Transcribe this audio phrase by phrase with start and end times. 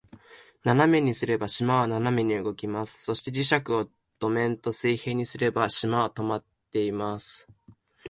[0.63, 3.03] 斜めにすれば、島は斜めに動きます。
[3.03, 7.47] そして、磁石を土面と水平にすれば、島は停まっています。